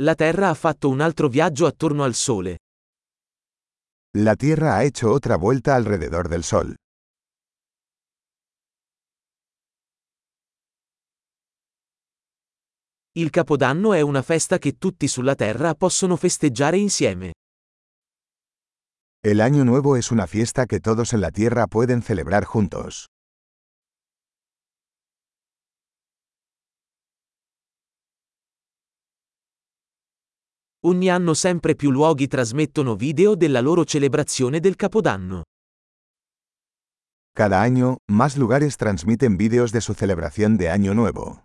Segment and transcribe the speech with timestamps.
[0.00, 2.58] La Terra ha fatto un altro viaggio attorno al Sole.
[4.16, 6.72] La Tierra ha hecho otra vuelta alrededor del Sol.
[13.16, 17.32] Il Capodanno è una festa che tutti sulla Terra possono festeggiare insieme.
[19.20, 23.08] El Año Nuevo es una fiesta que todos en la Tierra pueden celebrar juntos.
[30.88, 35.42] Ogni anno sempre più luoghi trasmettono video della loro celebrazione del Capodanno.
[37.34, 41.44] Cada año, más lugares transmiten vídeos de su celebración de Año Nuevo.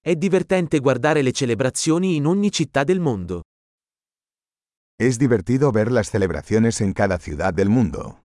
[0.00, 3.42] È divertente guardare le celebrazioni in ogni città del mondo.
[4.98, 8.19] Es divertido ver las celebraciones en cada ciudad del mundo.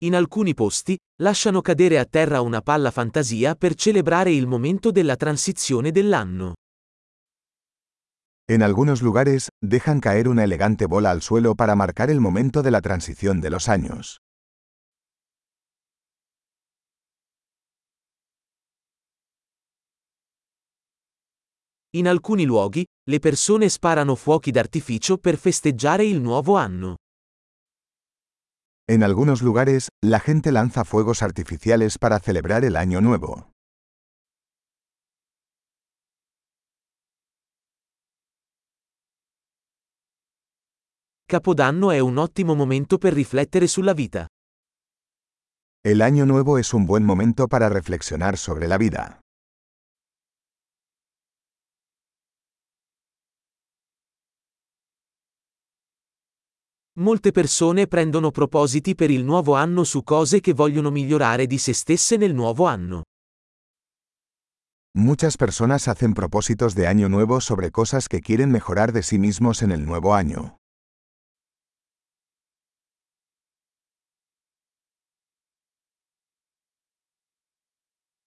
[0.00, 5.16] In alcuni posti, lasciano cadere a terra una palla fantasia per celebrare il momento della
[5.16, 6.54] transizione dell'anno.
[8.48, 12.70] En algunos lugares, dejan caer una elegante bola al suelo para marcar el momento de
[12.70, 14.18] la transición de los años.
[21.96, 26.98] In alcuni luoghi, le persone sparano fuochi d'artificio per festeggiare il nuovo anno.
[28.90, 33.52] En algunos lugares, la gente lanza fuegos artificiales para celebrar el Año Nuevo.
[41.26, 44.26] Capodanno è un ottimo momento per riflettere sulla vita.
[45.84, 49.20] El Año Nuevo es un buen momento para reflexionar sobre la vida.
[56.98, 61.72] Molte persone prendono propositi per il nuovo anno su cose che vogliono migliorare di se
[61.72, 63.04] stesse nel nuovo anno.
[64.96, 69.62] Muchas personas hacen propósitos de Año Nuevo sobre cosas que quieren mejorar de sí mismos
[69.62, 70.56] en el nuevo año.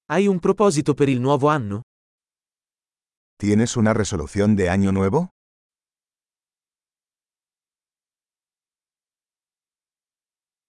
[0.08, 1.82] Hai un proposito per il nuovo anno?
[3.38, 5.30] ¿Tienes una resolución de Año Nuevo?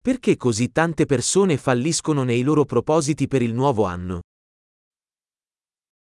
[0.02, 4.22] Perché così tante persone falliscono nei loro propositi per il nuovo anno?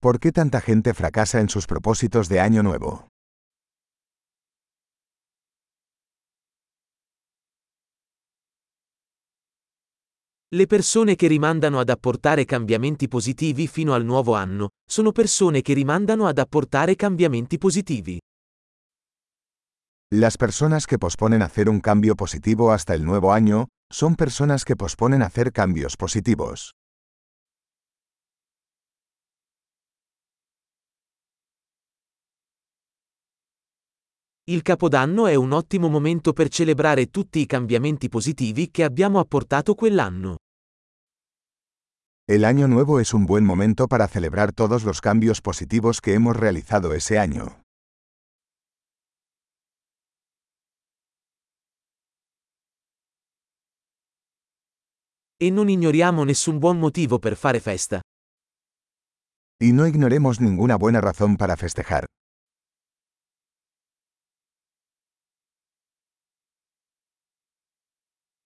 [0.02, 3.06] ¿Por qué tanta gente fracasa en sus propósitos de Año Nuevo?
[10.56, 15.74] Le persone che rimandano ad apportare cambiamenti positivi fino al nuovo anno, sono persone che
[15.74, 18.18] rimandano ad apportare cambiamenti positivi.
[20.12, 24.76] Las personas que posponen hacer un cambio positivo hasta el nuevo año, son personas que
[24.76, 26.74] posponen hacer cambios positivos.
[34.46, 39.74] Il Capodanno è un ottimo momento per celebrare tutti i cambiamenti positivi che abbiamo apportato
[39.74, 40.36] quell'anno.
[42.28, 46.36] El Año Nuevo es un buen momento para celebrar todos los cambios positivos que hemos
[46.36, 47.63] realizado ese año.
[55.44, 58.00] E non ignoriamo nessun buon motivo per fare festa.
[59.60, 62.06] Y no ignoremos ninguna buena razón para festejar.